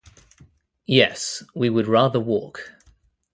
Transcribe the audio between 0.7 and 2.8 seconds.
Yes, we would rather walk.